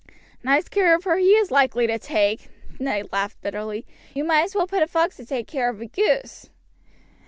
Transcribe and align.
"Nice 0.41 0.67
care 0.67 0.95
of 0.95 1.03
her 1.03 1.17
he 1.17 1.29
is 1.33 1.51
likely 1.51 1.85
to 1.85 1.99
take!" 1.99 2.49
Ned 2.79 3.09
laughed 3.11 3.39
bitterly. 3.41 3.85
"You 4.15 4.23
might 4.23 4.41
as 4.45 4.55
well 4.55 4.65
put 4.65 4.81
a 4.81 4.87
fox 4.87 5.15
to 5.17 5.25
take 5.27 5.45
care 5.45 5.69
of 5.69 5.79
a 5.79 5.85
goose." 5.85 6.49